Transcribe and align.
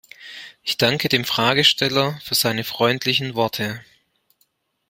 Ich 0.63 0.77
danke 0.77 1.09
dem 1.09 1.25
Fragesteller 1.25 2.19
für 2.23 2.33
seine 2.33 2.63
freundlichen 2.63 3.35
Worte. 3.35 3.85